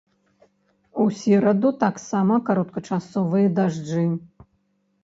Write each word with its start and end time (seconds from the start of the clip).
У 1.03 1.05
сераду 1.19 1.69
таксама 1.85 2.41
кароткачасовыя 2.49 3.47
дажджы. 3.61 4.09